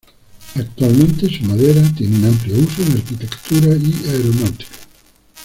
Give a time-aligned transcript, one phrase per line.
[0.55, 4.71] Actualmente su madera tiene un amplio uso en arquitectura y aeronáutica.